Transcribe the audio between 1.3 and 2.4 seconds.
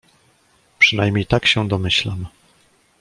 się domyślam."